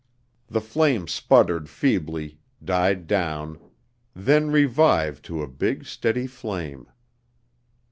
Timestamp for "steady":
5.85-6.25